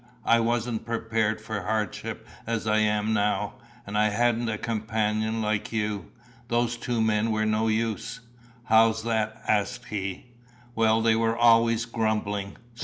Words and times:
I 0.25 0.39
wasn't 0.39 0.83
prepared 0.83 1.39
for 1.39 1.61
hardship 1.61 2.27
as 2.47 2.65
I 2.65 2.79
am 2.79 3.13
now, 3.13 3.59
and 3.85 3.95
I 3.95 4.09
hadn't 4.09 4.49
a 4.49 4.57
companion 4.57 5.43
like 5.43 5.71
you. 5.71 6.11
Those 6.47 6.75
two 6.75 7.03
men 7.03 7.29
were 7.29 7.45
no 7.45 7.67
use." 7.67 8.19
"How's 8.63 9.03
that?" 9.03 9.39
asked 9.47 9.85
he. 9.89 10.25
"Well, 10.73 11.03
they 11.03 11.15
were 11.15 11.37
always 11.37 11.85
grumbling." 11.85 12.57